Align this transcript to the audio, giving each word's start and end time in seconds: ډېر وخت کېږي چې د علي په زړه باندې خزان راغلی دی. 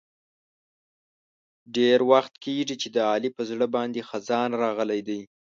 ډېر 1.75 1.99
وخت 2.11 2.33
کېږي 2.43 2.75
چې 2.81 2.87
د 2.95 2.97
علي 3.11 3.29
په 3.37 3.41
زړه 3.49 3.65
باندې 3.75 4.07
خزان 4.09 4.49
راغلی 4.63 5.01
دی. 5.07 5.21